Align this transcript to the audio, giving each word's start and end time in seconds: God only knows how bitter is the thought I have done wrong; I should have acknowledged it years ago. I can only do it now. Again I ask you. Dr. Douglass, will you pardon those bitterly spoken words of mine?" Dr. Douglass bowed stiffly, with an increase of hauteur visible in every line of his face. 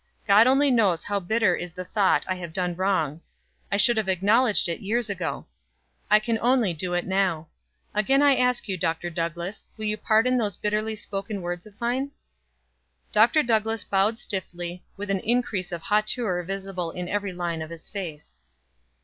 God 0.27 0.47
only 0.47 0.71
knows 0.71 1.03
how 1.03 1.19
bitter 1.19 1.55
is 1.55 1.73
the 1.73 1.85
thought 1.85 2.25
I 2.27 2.33
have 2.33 2.53
done 2.53 2.75
wrong; 2.75 3.21
I 3.71 3.77
should 3.77 3.97
have 3.97 4.09
acknowledged 4.09 4.67
it 4.67 4.79
years 4.79 5.11
ago. 5.11 5.45
I 6.09 6.17
can 6.19 6.39
only 6.41 6.73
do 6.73 6.95
it 6.95 7.05
now. 7.05 7.49
Again 7.93 8.19
I 8.23 8.35
ask 8.35 8.67
you. 8.67 8.77
Dr. 8.79 9.11
Douglass, 9.11 9.69
will 9.77 9.85
you 9.85 9.97
pardon 9.97 10.39
those 10.39 10.55
bitterly 10.57 10.95
spoken 10.95 11.43
words 11.43 11.67
of 11.67 11.79
mine?" 11.79 12.09
Dr. 13.11 13.43
Douglass 13.43 13.83
bowed 13.83 14.17
stiffly, 14.17 14.83
with 14.97 15.11
an 15.11 15.19
increase 15.19 15.71
of 15.71 15.83
hauteur 15.83 16.41
visible 16.41 16.89
in 16.89 17.07
every 17.07 17.31
line 17.31 17.61
of 17.61 17.69
his 17.69 17.87
face. 17.87 18.39